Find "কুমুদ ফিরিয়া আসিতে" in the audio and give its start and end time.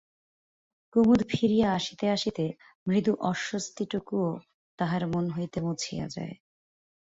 0.95-2.05